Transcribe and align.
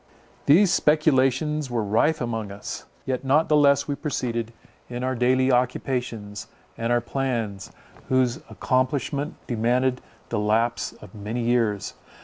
These 0.47 0.73
speculations 0.73 1.69
were 1.69 1.83
rife 1.83 2.21
among 2.21 2.51
us; 2.51 2.85
yet 3.05 3.23
not 3.23 3.49
the 3.49 3.55
less 3.55 3.87
we 3.87 3.93
proceeded 3.93 4.51
in 4.89 5.03
our 5.03 5.13
daily 5.13 5.51
occupations, 5.51 6.47
and 6.75 6.91
our 6.91 7.01
plans, 7.01 7.71
whose 8.09 8.37
accomplishment 8.49 9.35
demanded 9.45 10.01
the 10.29 10.39
lapse 10.39 10.93
of 10.93 11.13
many 11.13 11.41
years. 11.43 11.93